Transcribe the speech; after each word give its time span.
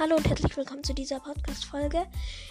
Hallo 0.00 0.16
und 0.16 0.26
herzlich 0.26 0.56
willkommen 0.56 0.82
zu 0.82 0.94
dieser 0.94 1.20
Podcast-Folge. 1.20 2.06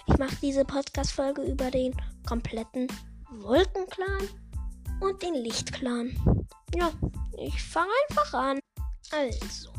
Ich 0.06 0.16
mache 0.18 0.36
diese 0.40 0.64
Podcast-Folge 0.64 1.42
über 1.42 1.68
den 1.68 1.92
kompletten 2.24 2.86
Wolkenclan 3.28 4.28
und 5.00 5.20
den 5.20 5.34
Lichtclan. 5.34 6.46
Ja, 6.76 6.92
ich 7.36 7.60
fange 7.60 7.90
einfach 8.08 8.34
an. 8.34 8.60
Also, 9.10 9.70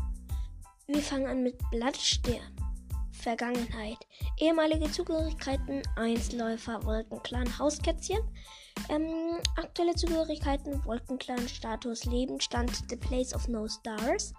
wir 0.86 1.00
fangen 1.00 1.26
an 1.26 1.42
mit 1.42 1.56
Blattstern. 1.70 2.54
Vergangenheit. 3.10 3.96
Ehemalige 4.36 4.90
Zugehörigkeiten, 4.90 5.80
Einzelläufer, 5.96 6.84
Wolkenclan, 6.84 7.58
Hauskätzchen. 7.58 8.20
Ähm, 8.90 9.38
aktuelle 9.56 9.94
Zugehörigkeiten, 9.94 10.84
Wolkenclan, 10.84 11.48
Status, 11.48 12.04
Lebensstand, 12.04 12.70
The 12.90 12.96
Place 12.96 13.32
of 13.32 13.48
No 13.48 13.66
Stars. 13.66 14.34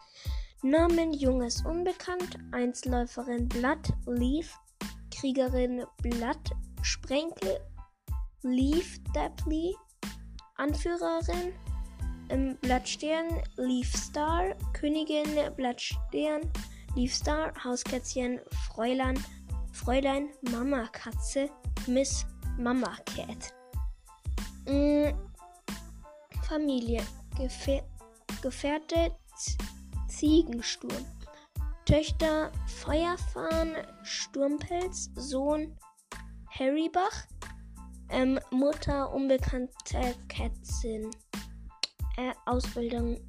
Namen 0.66 1.12
Junges 1.12 1.62
unbekannt, 1.66 2.40
Einzelläuferin 2.54 3.50
Blatt, 3.50 3.92
Leaf, 4.06 4.58
Kriegerin 5.14 5.84
Blatt, 6.02 6.52
Sprenkel, 6.82 7.60
Leaf 8.44 8.98
Daply, 9.14 9.76
Anführerin 10.56 11.54
ähm, 12.30 12.58
Blattstern, 12.62 13.42
Leaf 13.58 13.94
Star, 13.94 14.56
Königin 14.72 15.28
Blattstern, 15.58 16.50
Leaf 16.96 17.14
Star, 17.14 17.52
Hauskätzchen, 17.62 18.40
Fräulein, 18.66 19.22
Fräulein, 19.74 20.30
Mama 20.50 20.88
Katze, 20.94 21.50
Miss 21.88 22.26
Mama 22.58 22.96
Cat. 23.06 23.54
Mm, 24.66 25.14
Familie, 26.48 27.02
Gefähr 27.38 27.84
Gefährte, 28.42 29.12
Ziegensturm. 30.18 31.06
Töchter 31.86 32.52
Feuerfahren, 32.68 33.76
Sturmpelz, 34.04 35.10
Sohn 35.16 35.78
Harrybach, 36.50 37.28
ähm, 38.10 38.40
Mutter 38.52 39.12
unbekannte 39.12 40.16
Kätzin. 40.30 41.10
Äh, 42.18 42.34
Ausbildung 42.46 43.20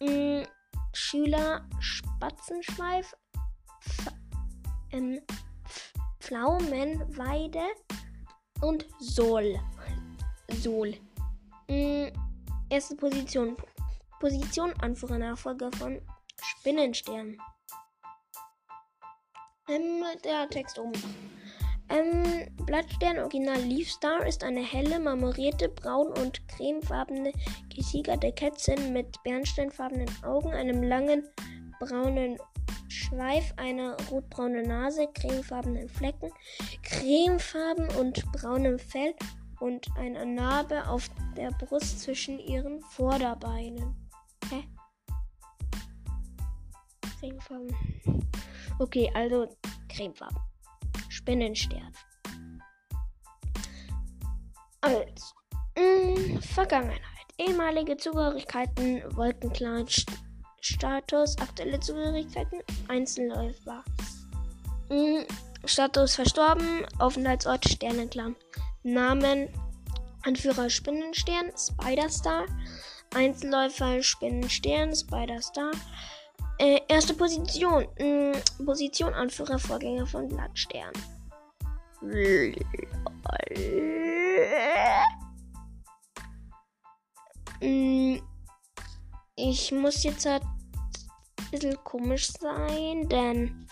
mm, 0.00 0.42
Schüler 0.92 1.66
Spatzenschweif, 1.78 3.14
F 3.80 4.12
ähm, 4.90 5.20
Pflaumenweide 6.20 7.62
und 8.62 8.86
Sol. 8.98 9.58
Sol. 10.50 10.94
Mm, 11.68 12.08
erste 12.68 12.96
Position. 12.96 13.56
Position 14.18 14.72
Anführer 14.80 15.18
Nachfolger 15.18 15.70
von 15.72 16.00
Spinnenstern. 16.66 17.38
Ähm, 19.68 20.02
der 20.24 20.50
Text 20.50 20.80
oben. 20.80 21.00
Ähm, 21.88 22.48
Blattstern 22.66 23.20
Original 23.20 23.60
Leaf 23.60 23.88
Star 23.88 24.26
ist 24.26 24.42
eine 24.42 24.64
helle, 24.64 24.98
marmorierte, 24.98 25.68
braun- 25.68 26.18
und 26.18 26.48
cremefarbene, 26.48 27.32
getigerte 27.68 28.32
Kätzchen 28.32 28.92
mit 28.92 29.22
bernsteinfarbenen 29.22 30.08
Augen, 30.24 30.52
einem 30.54 30.82
langen 30.82 31.22
braunen 31.78 32.36
Schweif, 32.88 33.54
einer 33.58 33.96
rotbraunen 34.10 34.66
Nase, 34.66 35.06
cremefarbenen 35.14 35.88
Flecken, 35.88 36.32
cremefarben 36.82 37.86
und 37.94 38.24
braunem 38.32 38.80
Fell 38.80 39.14
und 39.60 39.86
einer 39.96 40.24
Narbe 40.24 40.88
auf 40.88 41.08
der 41.36 41.52
Brust 41.52 42.00
zwischen 42.00 42.40
ihren 42.40 42.80
Vorderbeinen. 42.80 44.05
Cremefarben. 47.26 47.76
Okay, 48.78 49.10
also 49.14 49.48
Cremefarben. 49.88 50.38
Spinnenstern. 51.08 51.92
Mh, 54.84 55.04
mm, 55.76 56.40
Vergangenheit. 56.40 57.00
Ehemalige 57.38 57.96
Zugehörigkeiten, 57.96 59.02
Wolkenclan, 59.16 59.86
Status, 60.60 61.36
aktuelle 61.38 61.80
Zugehörigkeiten, 61.80 62.60
Einzelläufer. 62.88 63.84
Mh, 64.88 64.94
mm, 64.94 65.26
Status 65.64 66.14
verstorben, 66.14 66.86
Aufenthaltsort 66.98 67.68
Sternenclan. 67.68 68.36
Namen 68.84 69.48
Anführer 70.22 70.70
Spinnenstern, 70.70 71.52
Spiderstar. 71.56 72.46
Einzelläufer 73.14 74.02
Spinnenstern, 74.02 74.94
Spiderstar. 74.94 75.72
Äh, 76.58 76.80
erste 76.88 77.14
Position. 77.14 77.86
Mh, 77.98 78.32
mm, 78.32 78.64
Position 78.64 79.12
Anführer 79.14 79.58
Vorgänger 79.58 80.06
von 80.06 80.28
Blattstern. 80.28 80.92
Mm, 87.60 88.18
ich 89.36 89.72
muss 89.72 90.02
jetzt 90.02 90.26
halt 90.26 90.42
ein 90.42 91.50
bisschen 91.50 91.76
komisch 91.84 92.28
sein, 92.40 93.08
denn 93.08 93.66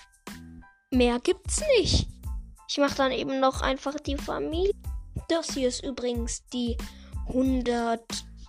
mehr 0.90 1.18
gibt's 1.20 1.62
nicht. 1.78 2.08
Ich 2.68 2.78
mache 2.78 2.96
dann 2.96 3.12
eben 3.12 3.40
noch 3.40 3.62
einfach 3.62 3.94
die 4.00 4.16
Familie. 4.16 4.72
Das 5.28 5.54
hier 5.54 5.68
ist 5.68 5.84
übrigens 5.84 6.44
die 6.48 6.76
100. 7.28 8.00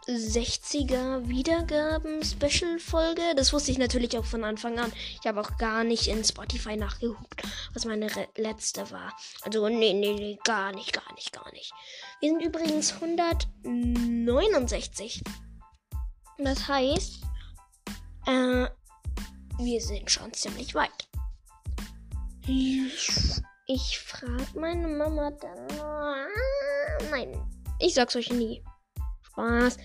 60er 0.08 1.28
Wiedergaben-Special-Folge. 1.28 3.22
Das 3.36 3.52
wusste 3.54 3.70
ich 3.72 3.78
natürlich 3.78 4.18
auch 4.18 4.26
von 4.26 4.44
Anfang 4.44 4.80
an. 4.80 4.92
Ich 5.20 5.28
habe 5.28 5.40
auch 5.42 5.58
gar 5.58 5.84
nicht 5.84 6.08
in 6.08 6.24
Spotify 6.24 6.76
nachgeguckt, 6.78 7.44
was 7.74 7.86
meine 7.86 8.08
letzte 8.38 8.90
war. 8.92 9.16
Also, 9.42 9.68
nee, 9.70 9.94
nee, 9.94 10.14
nee, 10.14 10.38
gar 10.44 10.72
nicht, 10.74 10.94
gar 10.94 11.12
nicht, 11.16 11.34
gar 11.34 11.52
nicht. 11.52 11.74
Wir 12.20 12.30
sind 12.30 12.42
übrigens 12.42 12.94
169. 12.94 15.24
Das 16.38 16.68
heißt, 16.68 17.24
äh, 18.28 18.68
wir 19.58 19.82
sind 19.82 20.12
schon 20.12 20.32
ziemlich 20.34 20.76
weit. 20.76 21.08
Ich, 22.48 23.10
ich 23.68 24.00
frage 24.00 24.60
meine 24.60 24.88
Mama 24.88 25.32
dann. 25.32 25.66
Nein, 27.10 27.42
ich 27.80 27.96
sag's 27.96 28.16
euch 28.16 28.32
nie. 28.32 28.64
Spaß. 29.36 29.78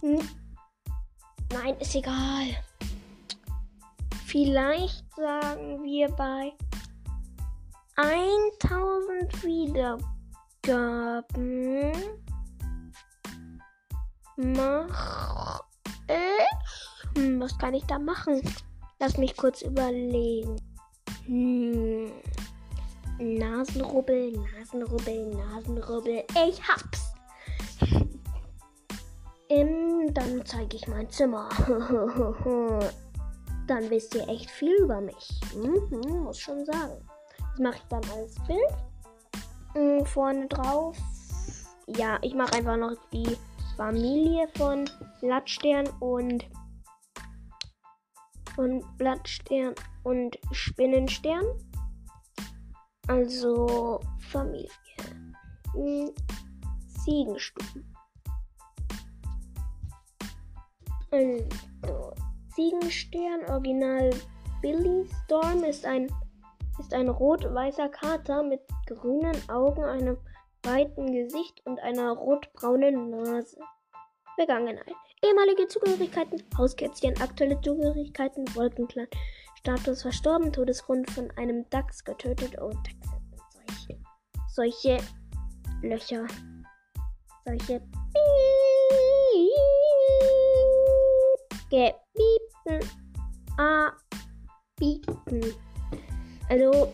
Hm. 0.00 0.20
Nein, 1.52 1.76
ist 1.80 1.94
egal. 1.94 2.56
Vielleicht 4.26 5.04
sagen 5.14 5.82
wir 5.82 6.08
bei 6.08 6.52
1000 7.96 9.44
Wiedergaben 9.44 10.02
mach 14.36 15.62
ich. 16.08 17.16
Hm, 17.16 17.40
was 17.40 17.56
kann 17.58 17.74
ich 17.74 17.84
da 17.84 17.98
machen? 17.98 18.40
Lass 18.98 19.18
mich 19.18 19.36
kurz 19.36 19.60
überlegen. 19.62 20.56
Hm. 21.26 22.10
Nasenrubbel, 23.18 24.32
Nasenrubbel, 24.32 25.36
Nasenrubbel. 25.36 26.24
Ich 26.48 26.66
hab's. 26.66 27.03
Ähm, 29.50 30.12
dann 30.14 30.44
zeige 30.46 30.76
ich 30.76 30.88
mein 30.88 31.08
Zimmer. 31.10 31.48
dann 33.66 33.90
wisst 33.90 34.14
ihr 34.14 34.28
echt 34.28 34.50
viel 34.50 34.74
über 34.82 35.00
mich. 35.00 35.40
Mhm, 35.54 36.22
muss 36.22 36.38
schon 36.38 36.64
sagen. 36.64 37.06
Das 37.38 37.58
mache 37.58 37.76
ich 37.76 37.84
dann 37.88 38.02
als 38.16 38.34
Bild. 38.46 38.74
Mhm, 39.74 40.04
vorne 40.06 40.46
drauf. 40.48 40.96
Ja, 41.86 42.18
ich 42.22 42.34
mache 42.34 42.54
einfach 42.54 42.76
noch 42.76 42.94
die 43.12 43.36
Familie 43.76 44.48
von 44.56 44.88
Blattstern 45.20 45.88
und 46.00 46.46
von 48.54 48.84
Blattstern 48.96 49.74
und 50.04 50.38
Spinnenstern. 50.52 51.44
Also 53.08 54.00
Familie. 54.30 54.70
Mhm, 55.74 56.10
Ziegenstuben. 57.04 57.93
Also, 61.14 62.12
Ziegenstern, 62.54 63.44
Original 63.48 64.10
Billy 64.60 65.08
Storm 65.24 65.62
ist 65.62 65.86
ein, 65.86 66.12
ist 66.80 66.92
ein 66.92 67.08
rot-weißer 67.08 67.88
Kater 67.88 68.42
mit 68.42 68.60
grünen 68.86 69.36
Augen, 69.48 69.84
einem 69.84 70.16
weiten 70.64 71.12
Gesicht 71.12 71.64
und 71.66 71.78
einer 71.80 72.10
rotbraunen 72.12 73.10
Nase. 73.10 73.58
Vergangenheit. 74.34 74.94
Ehemalige 75.24 75.68
Zugehörigkeiten, 75.68 76.42
Hauskätzchen, 76.58 77.20
aktuelle 77.20 77.60
Zugehörigkeiten, 77.60 78.44
Wolkenclan. 78.56 79.06
Status 79.54 80.02
verstorben, 80.02 80.52
Todesgrund 80.52 81.08
von 81.10 81.30
einem 81.36 81.68
Dachs 81.70 82.04
getötet. 82.04 82.56
Oh, 82.60 82.70
Dachse 82.70 83.14
solche, 84.48 84.98
solche 84.98 84.98
Löcher. 85.82 86.26
Solche. 87.44 87.80
Gebieten. 91.70 92.90
Bieten. 94.76 95.54
Also 96.48 96.92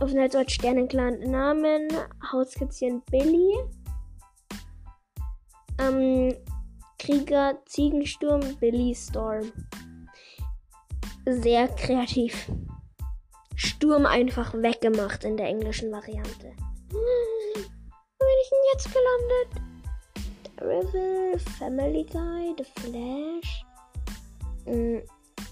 auf 0.00 0.12
Deutsch 0.12 0.54
Sternenclan 0.54 1.20
Namen 1.30 1.88
Hauskitzchen 2.32 3.02
Billy. 3.10 3.54
Ähm, 5.78 6.34
Krieger 6.98 7.58
Ziegensturm 7.66 8.40
Billy 8.56 8.94
Storm. 8.94 9.52
Sehr 11.26 11.68
kreativ. 11.68 12.50
Sturm 13.54 14.06
einfach 14.06 14.54
weggemacht 14.54 15.24
in 15.24 15.36
der 15.36 15.46
englischen 15.46 15.92
Variante. 15.92 16.52
Wo 16.90 16.98
bin 18.18 18.38
ich 18.42 18.50
denn 18.50 18.58
jetzt 18.72 18.88
gelandet? 18.92 19.70
Daredevil, 20.56 21.38
Family 21.58 22.04
Guy, 22.04 22.54
The 22.58 22.64
Flash, 22.80 23.64
mm, 24.66 24.98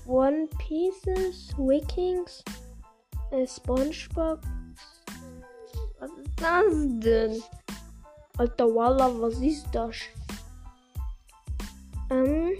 One 0.07 0.49
Pieces, 0.59 1.53
Wikings, 1.59 2.43
äh, 3.31 3.47
SpongeBob. 3.47 4.41
Was 6.01 6.11
ist 6.11 6.41
das 6.41 6.65
denn? 7.01 7.43
Alter 8.39 8.67
Walla, 8.75 9.21
was 9.21 9.39
ist 9.41 9.67
das? 9.73 9.97
Ähm. 12.11 12.53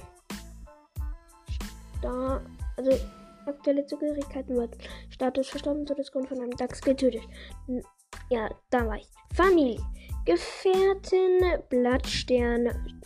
Da. 2.03 2.41
Also, 2.77 2.93
aktuelle 3.47 3.87
Zugehörigkeiten 3.87 4.57
wird. 4.57 4.77
Status 5.11 5.49
verstorben, 5.49 5.87
Todesgrund 5.87 6.29
von 6.29 6.41
einem 6.41 6.57
Dachs 6.57 6.81
getötet. 6.81 7.23
Ja, 8.31 8.49
da 8.71 8.87
war 8.87 8.97
ich. 8.97 9.09
Familie. 9.35 9.81
Gefährtin, 10.25 11.63
Blattstern. 11.69 13.03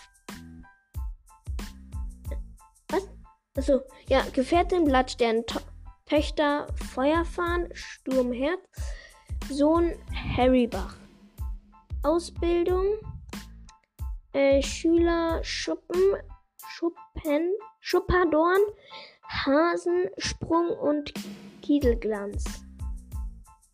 Achso, 3.57 3.83
ja, 4.09 4.23
Gefährtin, 4.33 4.85
Blattstern, 4.85 5.45
to 5.47 5.61
Töchter, 6.07 6.67
Feuerfahren, 6.95 7.69
Sturmherz, 7.75 8.61
Sohn, 9.51 9.95
Harrybach. 10.37 10.97
Ausbildung, 12.03 12.97
äh, 14.33 14.61
Schüler, 14.63 15.43
Schuppen, 15.45 16.17
Schuppen, 16.67 17.53
Schuppadorn, 17.81 18.61
Hasensprung 19.29 20.71
und 20.71 21.13
Kiedelglanz. 21.63 22.45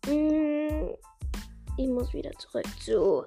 Mm, 0.05 0.89
ich 1.77 1.87
muss 1.87 2.13
wieder 2.13 2.31
zurück 2.37 2.67
zu 2.79 3.25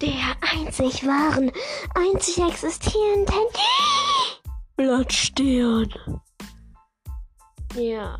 der 0.00 0.36
einzig 0.40 1.06
wahren, 1.06 1.50
einzig 1.94 2.38
existierenden 2.38 3.34
Blattstern. 4.76 5.88
Ja, 7.74 8.18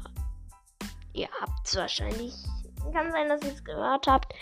ihr 1.13 1.29
habt 1.41 1.67
es 1.67 1.77
wahrscheinlich. 1.77 2.35
Kann 2.93 3.11
sein, 3.11 3.29
dass 3.29 3.43
ihr 3.43 3.53
es 3.53 3.65
gehört 3.65 4.07
habt. 4.07 4.35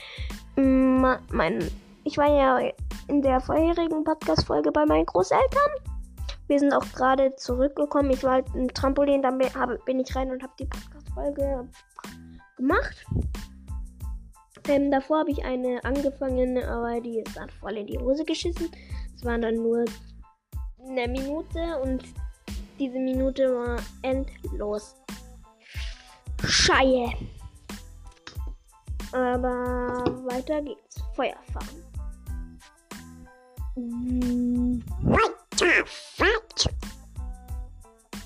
Mein, 0.56 1.70
ich 2.04 2.16
war 2.16 2.28
ja 2.28 2.72
in 3.08 3.22
der 3.22 3.40
vorherigen 3.40 4.04
Podcast-Folge 4.04 4.72
bei 4.72 4.84
meinen 4.86 5.06
Großeltern. 5.06 5.70
Wir 6.48 6.58
sind 6.58 6.72
auch 6.72 6.86
gerade 6.92 7.34
zurückgekommen. 7.36 8.10
Ich 8.10 8.24
war 8.24 8.32
halt 8.32 8.46
im 8.54 8.72
Trampolin, 8.72 9.22
dann 9.22 9.38
bin 9.38 10.00
ich 10.00 10.16
rein 10.16 10.30
und 10.30 10.42
habe 10.42 10.52
die 10.58 10.66
Podcast-Folge 10.66 11.68
gemacht. 12.56 13.06
Ähm, 14.68 14.90
davor 14.90 15.20
habe 15.20 15.30
ich 15.30 15.44
eine 15.44 15.82
angefangen, 15.84 16.62
aber 16.62 17.00
die 17.00 17.20
ist 17.20 17.36
dann 17.36 17.48
voll 17.50 17.76
in 17.76 17.86
die 17.86 17.98
Hose 17.98 18.24
geschissen. 18.24 18.68
Es 19.14 19.24
waren 19.24 19.42
dann 19.42 19.56
nur 19.56 19.84
eine 20.86 21.08
Minute 21.08 21.78
und 21.80 22.02
diese 22.78 22.98
Minute 22.98 23.54
war 23.54 23.78
endlos. 24.02 24.94
Scheie. 26.44 27.12
Aber 29.12 30.04
weiter 30.26 30.62
geht's. 30.62 31.02
Weiter, 31.16 31.40
weiter. 31.52 31.60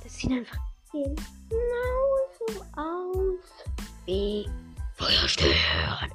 Das 0.03 0.15
sieht 0.15 0.31
einfach 0.31 0.59
genauso 0.93 2.65
aus 2.77 3.65
wie 4.07 4.49
Feuerstern. 4.95 6.11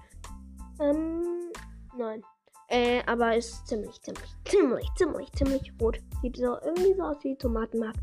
Ähm, 0.79 1.51
nein. 1.97 2.23
Äh, 2.69 3.01
aber 3.07 3.35
ist 3.35 3.67
ziemlich, 3.67 3.99
ziemlich, 4.01 4.29
ziemlich, 4.45 4.87
ziemlich, 4.95 5.31
ziemlich 5.33 5.73
rot. 5.81 5.99
Sieht 6.21 6.37
so 6.37 6.57
irgendwie 6.63 6.93
so 6.93 7.03
aus 7.03 7.17
wie 7.23 7.35
Tomatenmark. 7.35 7.95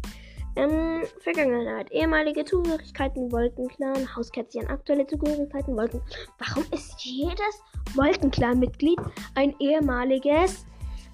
Ähm, 0.56 1.04
Vergangenheit. 1.20 1.90
Ehemalige 1.92 2.44
Zugehörigkeiten 2.44 3.30
Wolkenclan. 3.30 4.16
Hauskätzchen. 4.16 4.66
Aktuelle 4.68 5.06
Zugehörigkeiten 5.06 5.76
Wolken. 5.76 6.00
Warum 6.38 6.64
ist 6.72 7.00
jedes 7.00 7.62
Wolkenclan-Mitglied 7.94 8.98
ein 9.34 9.54
ehemaliges. 9.60 10.66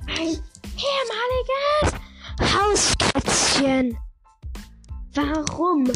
Ein 0.06 0.38
ehemaliges 0.78 2.00
Hauskätzchen? 2.40 3.98
Warum? 5.14 5.92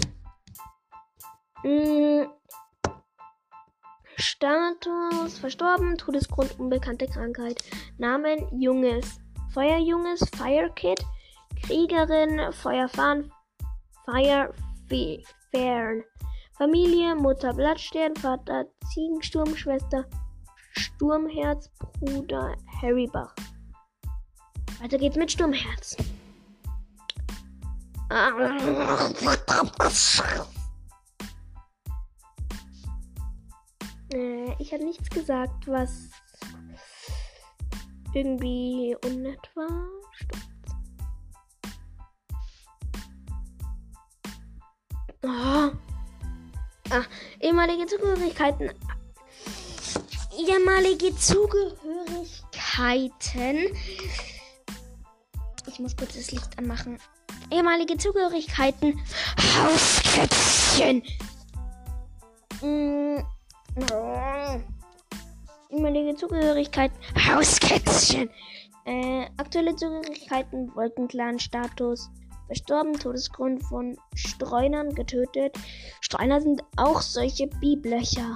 Hm, 1.62 2.29
Status 4.16 5.38
verstorben, 5.38 5.96
Todesgrund 5.96 6.58
unbekannte 6.58 7.06
Krankheit. 7.06 7.62
Namen 7.98 8.48
Junges, 8.58 9.20
Feuerjunges, 9.52 10.28
Firekid, 10.36 11.00
Kriegerin, 11.62 12.52
Feuerfahren, 12.52 13.30
Firefern. 14.04 16.02
Familie, 16.58 17.14
Mutter 17.14 17.52
Blattstern, 17.52 18.16
Vater 18.16 18.64
Ziegensturm, 18.92 19.54
Schwester 19.54 20.06
Sturmherz, 20.72 21.70
Bruder 22.00 22.56
Harrybach. 22.80 23.34
Weiter 24.80 24.96
geht's 24.96 25.16
mit 25.16 25.32
Sturmherz. 25.32 25.96
Äh, 34.12 34.53
ich 34.58 34.73
habe 34.73 34.85
nichts 34.85 35.08
gesagt, 35.11 35.67
was 35.67 36.11
irgendwie 38.14 38.97
unnett 39.05 39.50
war. 39.55 39.88
Stimmt. 40.12 40.47
Oh. 45.22 45.70
Ah, 46.91 47.05
ehemalige 47.41 47.86
Zugehörigkeiten. 47.86 48.70
Ehemalige 50.39 51.17
Zugehörigkeiten. 51.17 53.75
Ich 55.67 55.81
muss 55.81 55.96
kurz 55.96 56.15
das 56.15 56.31
Licht 56.31 56.56
anmachen. 56.58 56.98
Ehemalige 57.51 57.96
Zugehörigkeiten. 57.96 59.01
Hauskätzchen. 59.56 61.03
Mm. 63.76 64.62
Ehemalige 65.70 66.14
Zugehörigkeit. 66.14 66.90
Hauskätzchen. 67.14 68.30
Äh, 68.86 69.26
aktuelle 69.36 69.76
Zugehörigkeiten. 69.76 70.74
Wolkenclan-Status. 70.74 72.10
Verstorben. 72.46 72.98
Todesgrund 72.98 73.62
von 73.64 73.96
Streunern 74.14 74.94
getötet. 74.94 75.56
Streuner 76.00 76.40
sind 76.40 76.62
auch 76.76 77.02
solche 77.02 77.48
Biblöcher. 77.48 78.34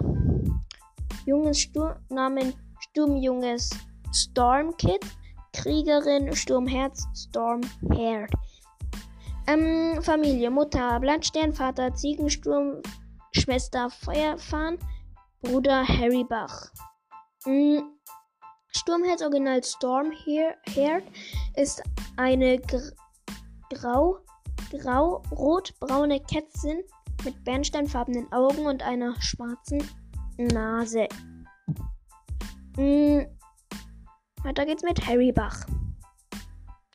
Junges 1.24 1.60
Sturm. 1.60 1.94
Namen 2.10 2.52
Sturmjunges 2.80 3.70
Stormkid. 4.12 5.00
Kriegerin 5.54 6.34
Sturmherz 6.36 7.06
Stormherd. 7.14 8.30
Ähm, 9.46 10.00
Familie, 10.02 10.50
Mutter, 10.50 11.00
Blattstern, 11.00 11.52
Vater, 11.52 11.92
Ziegensturm, 11.94 12.82
Schwester, 13.32 13.90
Feuerfahren, 13.90 14.78
Bruder 15.42 15.86
Harry 15.88 16.22
Bach. 16.22 16.70
Mm. 17.46 17.78
Sturmherz 18.68 19.22
Original 19.22 19.64
Stormherd 19.64 21.02
ist 21.56 21.82
eine 22.16 22.58
gr 22.58 22.80
grau, 23.70 24.18
grau, 24.70 25.22
rot-braune 25.30 26.20
Kätzin 26.20 26.82
mit 27.24 27.42
bernsteinfarbenen 27.44 28.30
Augen 28.32 28.66
und 28.66 28.82
einer 28.82 29.14
schwarzen 29.20 29.82
Nase. 30.36 31.08
Mm. 32.76 33.22
Weiter 34.42 34.66
geht's 34.66 34.82
mit 34.82 35.06
Harry 35.06 35.32
Bach. 35.32 35.64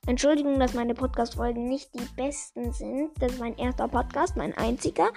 Entschuldigung, 0.06 0.60
dass 0.60 0.76
meine 0.76 0.94
Podcast-Folgen 0.94 1.66
nicht 1.68 1.90
die 1.96 2.08
besten 2.16 2.72
sind. 2.72 3.12
Das 3.20 3.34
ist 3.34 3.40
mein 3.40 3.58
erster 3.58 3.88
Podcast, 3.88 4.36
mein 4.38 4.56
einziger. 4.56 5.10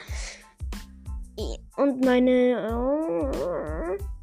Und 1.76 2.04
meine 2.04 2.68
oh, 2.72 3.30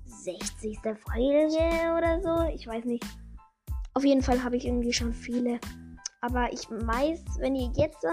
60. 0.06 0.80
Folge 0.80 1.96
oder 1.98 2.20
so. 2.22 2.54
Ich 2.54 2.68
weiß 2.68 2.84
nicht. 2.86 3.06
Auf 3.94 4.04
jeden 4.04 4.22
Fall 4.22 4.44
habe 4.44 4.58
ich 4.58 4.66
irgendwie 4.66 4.92
schon 4.92 5.14
viele. 5.14 5.60
Aber 6.22 6.52
ich 6.52 6.70
weiß, 6.70 7.24
wenn 7.40 7.56
ihr 7.56 7.72
jetzt 7.76 8.06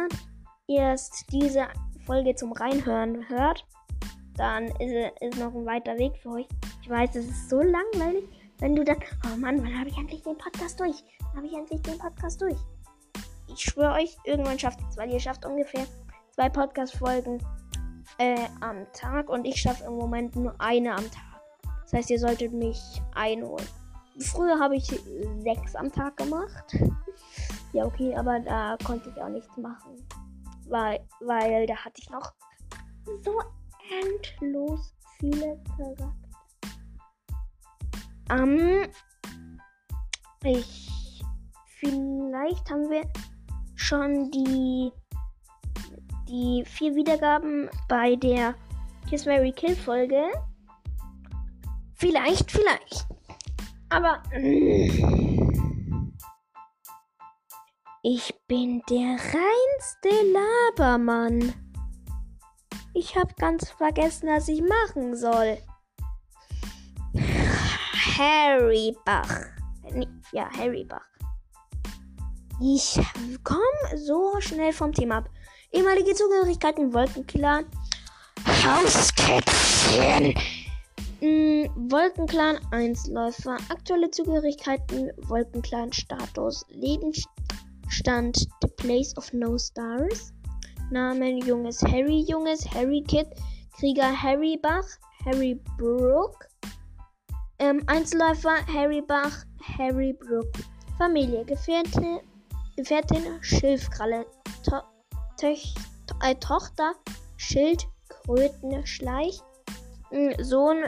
erst 0.69 1.25
diese 1.33 1.67
Folge 2.07 2.35
zum 2.35 2.53
Reinhören 2.53 3.29
hört, 3.29 3.67
dann 4.37 4.67
ist 4.79 5.13
es 5.21 5.37
noch 5.37 5.55
ein 5.55 5.67
weiter 5.67 5.99
Weg 5.99 6.17
für 6.19 6.31
euch. 6.31 6.47
Ich 6.83 6.89
weiß, 6.89 7.17
es 7.17 7.27
ist 7.27 7.51
so 7.51 7.61
langweilig, 7.61 8.25
wenn 8.61 8.77
du 8.77 8.85
dann, 8.85 8.99
oh 9.27 9.37
Mann, 9.37 9.63
wann 9.63 9.79
habe 9.79 9.89
ich 9.89 9.99
endlich 9.99 10.23
den 10.23 10.39
Podcast 10.39 10.79
durch? 10.79 11.03
Wann 11.19 11.39
habe 11.39 11.47
ich 11.47 11.55
endlich 11.55 11.83
den 11.83 11.99
Podcast 11.99 12.41
durch? 12.41 12.59
Ich 13.49 13.61
schwöre 13.61 13.95
euch, 13.95 14.17
irgendwann 14.25 14.59
schafft 14.59 14.81
es, 14.89 14.97
weil 14.97 15.11
ihr 15.11 15.21
schafft 15.21 15.45
ungefähr 15.45 15.87
zwei 16.35 16.49
Podcast-Folgen 16.49 17.39
äh, 18.19 18.47
am 18.61 18.87
Tag 18.93 19.29
und 19.29 19.45
ich 19.45 19.61
schaffe 19.61 19.85
im 19.85 19.97
Moment 19.97 20.37
nur 20.37 20.55
eine 20.59 20.95
am 20.95 21.11
Tag. 21.11 21.41
Das 21.83 21.93
heißt, 21.93 22.11
ihr 22.11 22.19
solltet 22.19 22.53
mich 22.53 23.03
einholen. 23.15 23.67
Früher 24.19 24.59
habe 24.59 24.77
ich 24.77 24.87
sechs 25.39 25.75
am 25.75 25.91
Tag 25.91 26.17
gemacht. 26.17 26.77
ja, 27.73 27.85
okay, 27.85 28.15
aber 28.15 28.41
da 28.41 28.77
konnte 28.85 29.11
ich 29.11 29.23
auch 29.23 29.29
nichts 29.29 29.57
machen. 29.57 30.07
Weil, 30.69 31.01
weil 31.21 31.67
da 31.67 31.77
hatte 31.77 32.01
ich 32.01 32.11
noch 32.11 32.33
so 33.25 33.41
endlos 34.01 34.95
viele 35.19 35.61
Charakter. 35.77 36.15
Ähm, 38.31 38.87
ich. 40.45 41.23
Vielleicht 41.79 42.71
haben 42.71 42.89
wir 42.91 43.03
schon 43.75 44.31
die 44.31 44.93
die 46.33 46.65
vier 46.65 46.95
Wiedergaben 46.95 47.69
bei 47.89 48.17
der 48.17 48.55
Kiss 49.09 49.27
Mary 49.27 49.53
Kill 49.53 49.77
Folge. 49.77 50.33
Vielleicht, 51.95 52.51
vielleicht. 52.51 53.07
Aber 53.91 54.23
ich 58.03 58.35
bin 58.49 58.83
der 58.89 59.19
reinste 59.19 60.09
Labermann. 60.33 61.53
Ich 62.95 63.15
hab 63.15 63.37
ganz 63.37 63.71
vergessen, 63.71 64.29
was 64.29 64.49
ich 64.49 64.63
machen 64.63 65.15
soll. 65.15 65.59
Harry 68.17 68.97
Bach. 69.05 69.45
Ja, 70.33 70.49
Harry 70.57 70.85
Bach. 70.85 71.07
Ich 72.61 72.99
komme 73.45 73.99
so 73.99 74.41
schnell 74.41 74.73
vom 74.73 74.93
Thema 74.93 75.19
ab. 75.19 75.29
Ehemalige 75.73 76.15
Zugehörigkeiten 76.15 76.93
Wolkenclan. 76.93 77.65
Hauskätzchen. 78.47 80.35
Mm, 81.23 81.91
Wolkenclan 81.91 82.59
1 82.73 83.09
Läufer. 83.09 83.57
Aktuelle 83.71 84.11
Zugehörigkeiten 84.11 85.11
Wolkenclan 85.29 85.93
Status. 85.93 86.67
Lebensstand 86.69 88.37
The 88.61 88.69
Place 88.77 89.17
of 89.17 89.33
No 89.33 89.57
Stars. 89.57 90.35
Namen 90.91 91.39
Junges 91.39 91.83
Harry 91.83 92.25
Junges 92.29 92.69
Harry 92.75 93.03
Kid. 93.09 93.29
Krieger 93.79 94.13
Harry 94.23 94.59
Bach. 94.61 94.87
Harry 95.25 95.59
Brook. 95.79 96.37
Ähm, 97.59 97.83
Einzelläufer 97.87 98.67
Harry 98.67 99.01
Bach. 99.01 99.45
Harry 99.79 100.13
Brook. 100.13 100.53
Familie 100.99 101.45
Gefährtin, 101.45 102.21
Gefährtin 102.77 103.25
Schilfkralle. 103.41 104.27
To 104.65 104.92
Töch 105.43 105.75
äh, 106.23 106.35
Tochter 106.37 106.95
Schildkrötenschleich, 107.37 109.41
Sohn 110.41 110.85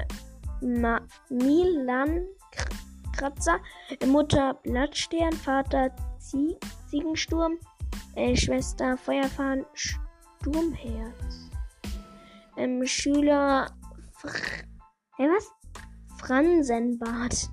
Ma 0.61 1.01
Milan 1.29 2.25
Kratzer, 3.17 3.59
Mutter 4.07 4.55
Blattstern, 4.63 5.33
Vater 5.33 5.91
Zie 6.21 6.57
Ziegensturm, 6.89 7.59
äh, 8.15 8.37
Schwester 8.37 8.97
Feuerfahren 8.97 9.67
Sturmherz, 9.75 11.51
ähm, 12.57 12.87
Schüler 12.87 13.73
Fr 14.13 14.31
hey, 15.17 15.31
was? 15.31 15.51
Fransenbart. 16.19 17.51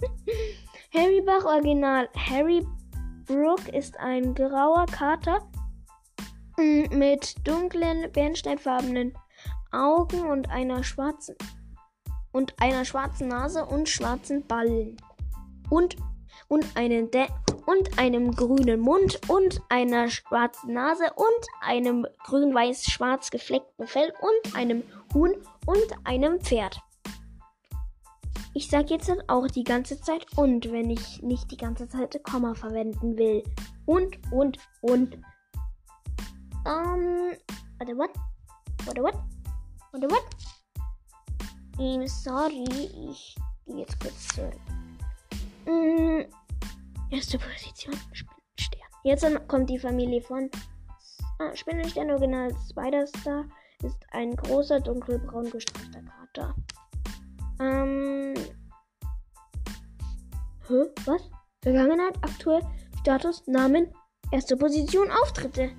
Harry 0.94 1.20
Bach 1.20 1.44
Original. 1.44 2.08
Harry 2.16 2.66
Brook 3.26 3.68
ist 3.68 4.00
ein 4.00 4.34
grauer 4.34 4.86
Kater 4.86 5.46
mit 6.56 7.34
dunklen, 7.46 8.10
bernsteinfarbenen 8.12 9.16
Augen 9.72 10.26
und 10.30 10.50
einer 10.50 10.84
schwarzen 10.84 11.36
und 12.32 12.54
einer 12.60 12.84
schwarzen 12.84 13.28
Nase 13.28 13.64
und 13.64 13.88
schwarzen 13.88 14.46
Ballen. 14.46 14.96
Und 15.70 15.96
und 16.48 16.76
einen 16.76 17.10
De 17.10 17.26
und 17.66 17.98
einem 17.98 18.32
grünen 18.32 18.80
Mund 18.80 19.20
und 19.28 19.60
einer 19.68 20.08
schwarzen 20.08 20.74
Nase 20.74 21.04
und 21.16 21.46
einem 21.60 22.06
grün-weiß-schwarz 22.24 23.30
gefleckten 23.30 23.86
Fell 23.86 24.12
und 24.20 24.56
einem 24.56 24.82
Huhn 25.12 25.34
und 25.66 25.86
einem 26.04 26.40
Pferd. 26.40 26.80
Ich 28.52 28.68
sage 28.68 28.94
jetzt 28.94 29.10
auch 29.28 29.48
die 29.48 29.64
ganze 29.64 30.00
Zeit 30.00 30.26
und, 30.36 30.70
wenn 30.70 30.90
ich 30.90 31.22
nicht 31.22 31.50
die 31.50 31.56
ganze 31.56 31.88
Zeit 31.88 32.22
Komma 32.22 32.54
verwenden 32.54 33.18
will. 33.18 33.42
Und, 33.84 34.18
und, 34.30 34.58
und. 34.80 35.18
Um, 36.66 37.36
warte, 37.78 37.94
what? 37.94 38.10
Warte, 38.86 39.02
what? 39.02 39.14
Warte, 39.92 40.08
what? 40.08 40.24
I'm 41.78 42.06
sorry, 42.06 42.64
ich 43.10 43.34
gehe 43.66 43.78
jetzt 43.78 44.00
kurz 44.00 44.28
zurück. 44.28 44.54
Mm, 45.66 46.22
erste 47.10 47.38
Position, 47.38 47.94
Spinnenstern. 48.12 48.80
Jetzt 49.02 49.48
kommt 49.48 49.68
die 49.68 49.78
Familie 49.78 50.22
von 50.22 50.50
ah, 51.38 51.54
Spinnenstern, 51.54 52.10
Original 52.10 52.50
Spider-Star, 52.70 53.44
ist 53.82 53.98
ein 54.12 54.34
großer, 54.34 54.80
dunkelbraun 54.80 55.50
gestreifter 55.50 56.02
Kater. 56.02 56.54
Ähm. 57.60 58.34
Hä? 60.68 60.84
Was? 61.04 61.30
Vergangenheit, 61.62 62.16
aktuell, 62.22 62.62
Status, 63.00 63.46
Namen, 63.46 63.92
erste 64.30 64.56
Position, 64.56 65.10
Auftritte. 65.10 65.72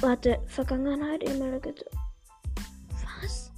Warte, 0.00 0.40
Vergangenheit, 0.46 1.22
ehemalige. 1.22 1.74
Was? 3.20 3.52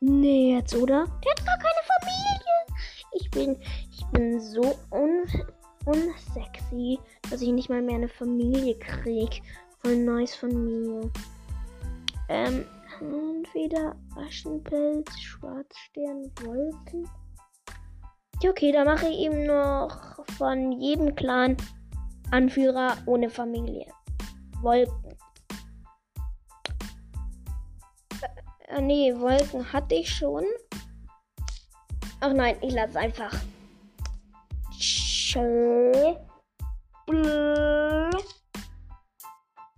Nee, 0.00 0.56
jetzt, 0.56 0.74
oder? 0.74 1.06
Der 1.24 1.30
hat 1.30 1.46
gar 1.46 1.58
keine 1.58 1.82
Familie. 2.00 2.64
Ich 3.12 3.30
bin, 3.30 3.56
ich 3.92 4.04
bin 4.06 4.40
so 4.40 4.76
un, 4.90 5.22
unsexy, 5.84 6.98
dass 7.30 7.40
ich 7.40 7.52
nicht 7.52 7.68
mal 7.68 7.82
mehr 7.82 7.94
eine 7.94 8.08
Familie 8.08 8.76
krieg. 8.80 9.42
Voll 9.78 9.96
nice 9.96 10.34
von 10.34 10.50
mir. 10.50 11.10
Ähm, 12.28 12.66
entweder 13.00 13.94
Aschenpelz, 14.16 15.08
Schwarzstern, 15.20 16.32
Wolken. 16.42 17.08
Ja, 18.42 18.50
okay, 18.50 18.72
da 18.72 18.84
mache 18.84 19.06
ich 19.06 19.20
ihm 19.20 19.46
noch 19.46 20.26
von 20.36 20.72
jedem 20.72 21.14
Clan 21.14 21.56
Anführer 22.32 22.96
ohne 23.06 23.30
Familie. 23.30 23.86
Wolken. 24.62 25.03
Äh, 28.68 28.80
nee, 28.80 29.14
Wolken 29.14 29.72
hatte 29.72 29.94
ich 29.94 30.10
schon. 30.10 30.44
Ach 32.20 32.32
nein, 32.32 32.56
ich 32.62 32.72
lasse 32.72 32.98
einfach. 32.98 33.34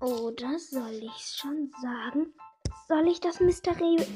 Oder 0.01 0.59
soll 0.59 1.01
ich 1.03 1.37
schon 1.37 1.71
sagen? 1.83 2.35
Soll 2.89 3.09
ich 3.09 3.21
das 3.21 3.41
mysteriöse 3.41 4.07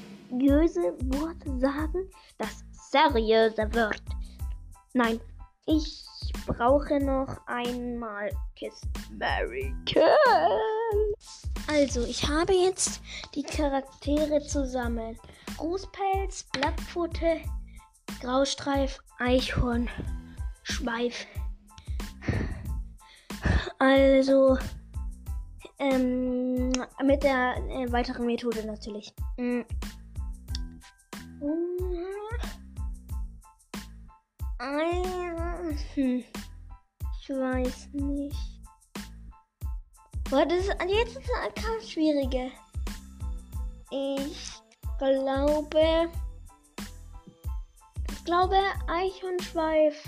Wort 1.15 1.43
sagen? 1.61 2.11
Das 2.39 2.63
seriöse 2.73 3.75
Wort. 3.75 4.03
Nein, 4.93 5.21
ich 5.67 6.05
brauche 6.47 7.01
noch 7.01 7.47
einmal 7.47 8.31
Kiss 8.57 8.81
Mary 9.11 9.75
Kill. 9.87 10.05
Also, 11.73 12.05
ich 12.05 12.27
habe 12.27 12.53
jetzt 12.53 13.01
die 13.35 13.45
Charaktere 13.45 14.43
zusammen. 14.43 15.17
Großpelz, 15.57 16.45
Blattpfote, 16.53 17.41
Graustreif, 18.21 18.99
Eichhorn, 19.21 19.89
Schweif. 20.65 21.27
Also, 23.79 24.59
ähm, 25.79 26.73
mit 27.05 27.23
der 27.23 27.57
äh, 27.69 27.91
weiteren 27.93 28.27
Methode 28.27 28.67
natürlich. 28.67 29.15
Mhm. 29.37 29.65
Hm. 35.95 36.25
Ich 37.21 37.29
weiß 37.31 37.89
nicht. 37.93 38.50
Boah, 40.31 40.47
das 40.47 40.61
ist, 40.61 40.77
jetzt 40.89 41.17
ist 41.17 41.29
es 41.29 41.65
ganz 41.65 41.91
schwierige. 41.91 42.53
Ich 43.91 44.53
glaube. 44.99 46.09
Ich 48.09 48.25
glaube, 48.25 48.57
Eichhornschweif 48.87 50.05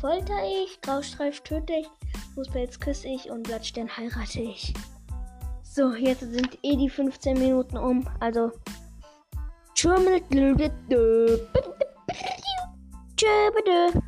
folter 0.00 0.42
ich, 0.44 0.80
Graustreif 0.80 1.40
töte 1.42 1.74
ich, 1.74 1.86
Fußpelz 2.34 2.80
küsse 2.80 3.06
ich 3.06 3.30
und 3.30 3.44
Blattstern 3.44 3.88
heirate 3.96 4.40
ich. 4.40 4.74
So, 5.62 5.94
jetzt 5.94 6.20
sind 6.20 6.58
eh 6.62 6.74
die 6.74 6.90
15 6.90 7.38
Minuten 7.38 7.76
um. 7.76 8.08
Also. 8.18 8.50
Tschüss. 13.16 14.02